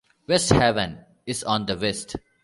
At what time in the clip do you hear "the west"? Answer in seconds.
1.67-2.15